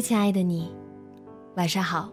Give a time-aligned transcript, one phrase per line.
[0.00, 0.74] 亲爱的你，
[1.56, 2.10] 晚上好。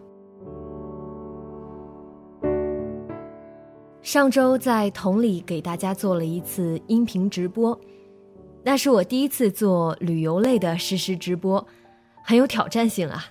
[4.02, 7.78] 上周在同里给大家做了一次音频直播，
[8.62, 11.66] 那是我第一次做旅游类的实时直播，
[12.24, 13.26] 很有挑战性啊。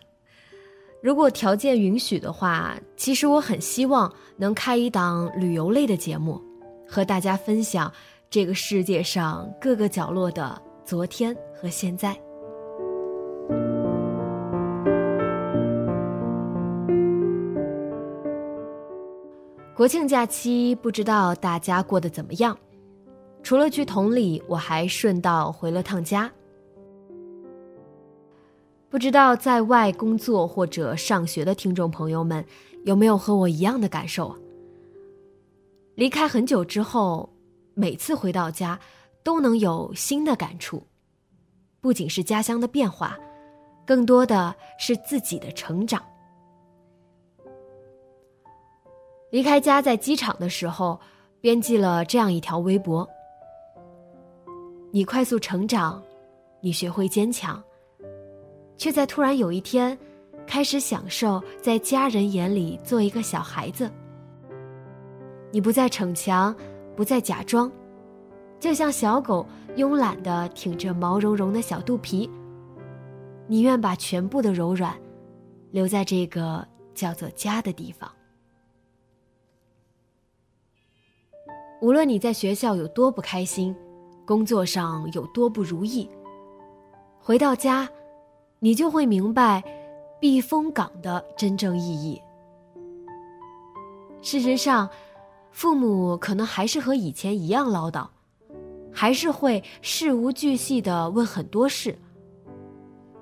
[1.02, 6.42] 如果条件允许的话，其实我很希望能开一档旅游类的节目，
[6.88, 7.92] 和大家分享
[8.30, 12.16] 这个世界上各个角落的昨天和现在。
[19.78, 22.58] 国庆假期，不知道大家过得怎么样？
[23.44, 26.32] 除了去同里，我还顺道回了趟家。
[28.90, 32.44] 不知道在外工作或者上学的听众朋友们，
[32.86, 34.36] 有没有和我一样的感受？
[35.94, 37.30] 离开很久之后，
[37.76, 38.80] 每次回到家，
[39.22, 40.82] 都能有新的感触。
[41.82, 43.16] 不仅是家乡的变化，
[43.86, 46.02] 更多的是自己的成长。
[49.30, 50.98] 离开家，在机场的时候，
[51.42, 53.08] 编辑了这样一条微博
[54.90, 56.02] ：“你快速成长，
[56.62, 57.62] 你学会坚强，
[58.78, 59.98] 却在突然有一天，
[60.48, 63.92] 开始享受在家人眼里做一个小孩子。
[65.52, 66.56] 你不再逞强，
[66.96, 67.70] 不再假装，
[68.62, 69.46] 就像小狗
[69.76, 72.30] 慵懒的挺着毛茸茸的小肚皮，
[73.46, 74.98] 你愿把全部的柔软，
[75.72, 78.10] 留在这个叫做家的地方。”
[81.80, 83.76] 无论你在学校有多不开心，
[84.26, 86.10] 工作上有多不如意，
[87.20, 87.88] 回到家，
[88.60, 89.64] 你就会明白
[90.20, 92.20] 避风港的真正意义。
[94.24, 94.90] 事实上，
[95.52, 98.08] 父母可能还是和以前一样唠叨，
[98.92, 101.96] 还是会事无巨细的问很多事。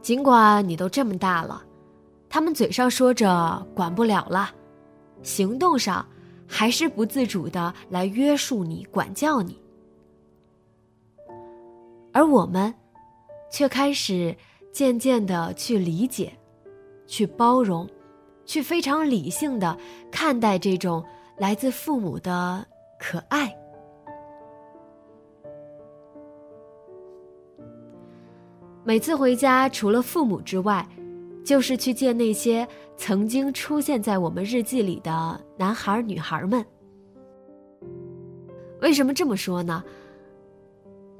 [0.01, 1.61] 尽管你都这么大了，
[2.29, 4.49] 他们嘴上说着管不了了，
[5.23, 6.05] 行动上。
[6.57, 9.59] 还是不自主的来约束你、管教你，
[12.13, 12.73] 而我们，
[13.51, 14.33] 却开始
[14.71, 16.31] 渐渐的去理解、
[17.07, 17.85] 去包容、
[18.45, 19.77] 去非常理性的
[20.09, 21.03] 看待这种
[21.37, 22.65] 来自父母的
[22.97, 23.53] 可爱。
[28.85, 30.87] 每次回家，除了父母之外，
[31.45, 32.67] 就是去见那些
[32.97, 36.65] 曾经出现在我们日记里的男孩女孩们。
[38.81, 39.83] 为什么这么说呢？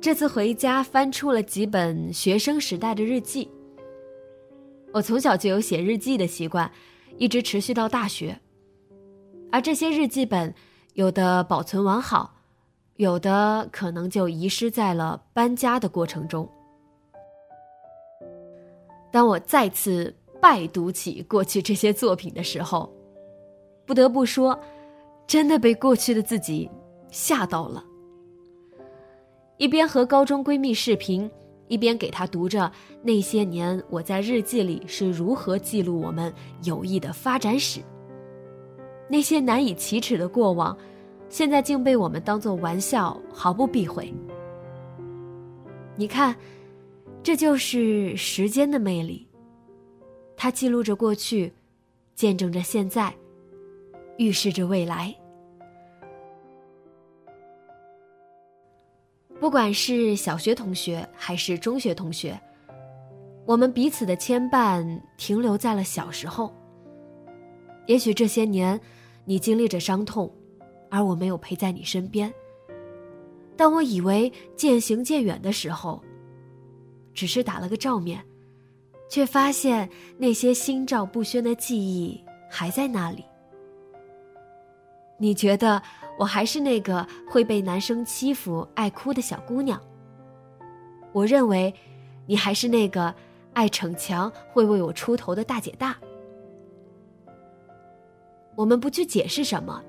[0.02, 3.50] 这次回家翻出了几本学生时代的日记。
[4.92, 6.70] 我从小就有写日记的习惯，
[7.18, 8.40] 一直持续到大学。
[9.52, 10.54] 而这些日记本，
[10.94, 12.36] 有的保存完好，
[12.96, 16.50] 有的可能就遗失在了搬家的过程中。
[19.16, 22.94] 当我再次拜读起过去这些作品的时候，
[23.86, 24.60] 不得不说，
[25.26, 26.70] 真的被过去的自己
[27.10, 27.82] 吓到了。
[29.56, 31.32] 一边和高中闺蜜视频，
[31.70, 32.70] 一边给她读着
[33.02, 36.34] 那些年我在日记里是如何记录我们
[36.66, 37.80] 友谊的发展史。
[39.08, 40.78] 那些难以启齿的过往，
[41.30, 44.14] 现在竟被我们当作玩笑，毫不避讳。
[45.96, 46.36] 你看。
[47.26, 49.28] 这就是时间的魅力。
[50.38, 51.52] 它记录着过去，
[52.14, 53.12] 见证着现在，
[54.20, 55.12] 预示着未来。
[59.40, 62.40] 不管是小学同学还是中学同学，
[63.48, 64.86] 我们彼此的牵绊
[65.18, 66.54] 停留在了小时候。
[67.88, 68.80] 也许这些年，
[69.26, 70.32] 你经历着伤痛，
[70.92, 72.32] 而我没有陪在你身边。
[73.58, 76.00] 当我以为渐行渐远的时候。
[77.16, 78.24] 只是打了个照面，
[79.10, 83.26] 却发现那些心照不宣的记忆还在那里。
[85.18, 85.82] 你觉得
[86.20, 89.82] 我还是那个会被男生欺负、爱哭的小姑娘？
[91.14, 91.74] 我认为，
[92.26, 93.16] 你还是那个
[93.54, 95.96] 爱逞强、会为我出头的大姐大。
[98.56, 99.82] 我们不去解释什么，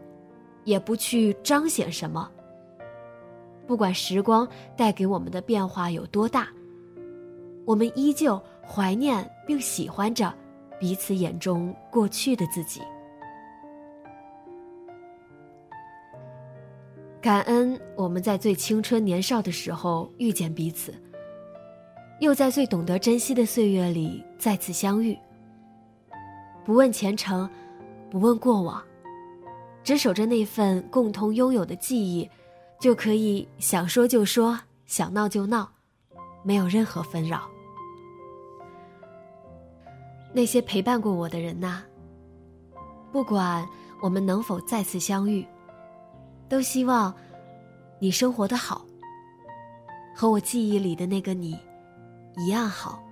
[0.63, 2.31] 也不去彰显什么。
[3.67, 6.49] 不管时光带给我们的变化有多大，
[7.67, 10.33] 我们依旧怀念并喜欢着
[10.79, 12.81] 彼此眼中过去的自己。
[17.21, 20.95] 感恩我们在最青春年少的时候遇见彼此，
[22.21, 25.19] 又在最懂得珍惜的岁月里再次相遇。
[26.65, 27.49] 不问前程，
[28.11, 28.81] 不问过往，
[29.83, 32.29] 只守着那份共同拥有的记忆。
[32.79, 35.67] 就可以想说就说，想闹就闹，
[36.45, 37.49] 没有任何纷扰。
[40.37, 41.81] 那些陪伴过我的人呐，
[43.11, 43.67] 不管
[44.03, 45.47] 我们能否再次相遇，
[46.47, 47.15] 都希望
[47.99, 48.85] 你生活的好，
[50.15, 51.59] 和我记忆里的那个你
[52.37, 53.03] 一样好。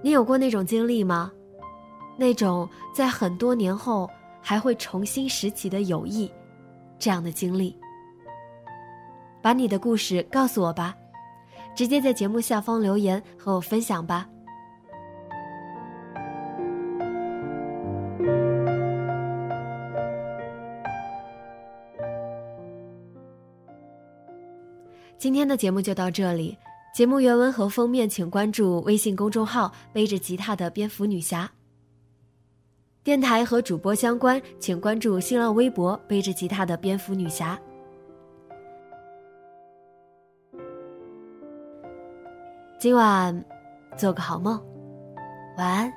[0.00, 1.30] 你有过那种经历吗？
[2.18, 4.10] 那种在很多年后
[4.42, 6.28] 还会重新拾起的友谊，
[6.98, 7.74] 这样的经历。
[9.40, 10.94] 把你的故事告诉我吧，
[11.76, 14.28] 直接在节目下方留言和我分享吧。
[25.16, 26.58] 今天的节目就到这里。
[26.94, 31.48] 节目原文和封面，请关注微信公众号“背着吉他的蝙蝠女侠”。
[33.08, 37.58] 电台和主播相关，请关注新浪微博“背着吉他的蝙蝠女侠”。
[42.78, 43.42] 今晚
[43.96, 44.62] 做个好梦，
[45.56, 45.90] 晚安。